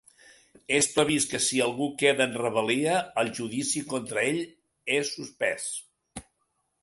[0.77, 4.41] És previst que si algú queda en rebel·lia, el judici contra ell
[4.99, 5.71] és suspès.